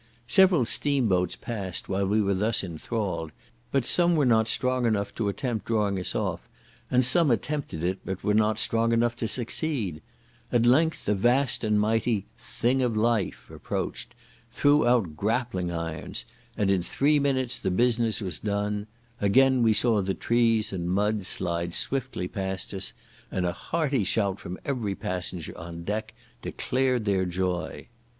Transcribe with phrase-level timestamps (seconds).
[0.25, 3.31] Several steam boats passed while we were thus enthralled;
[3.71, 6.49] but some were not strong enough to attempt drawing us off,
[6.89, 10.01] and some attempted it, but were not strong enough to succeed;
[10.51, 14.15] at length a vast and mighty "thing of life" approached,
[14.51, 16.25] threw out grappling irons;
[16.57, 18.87] and in three minutes the business was done;
[19.19, 22.93] again we saw the trees and mud slide swiftly past us;
[23.29, 27.87] and a hearty shout from every passenger on deck declared their joy.